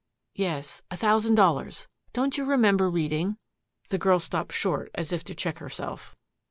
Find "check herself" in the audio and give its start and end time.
5.35-6.15